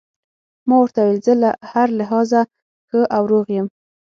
[0.67, 2.41] ما ورته وویل: زه له هر لحاظه
[2.89, 3.67] ښه او روغ یم.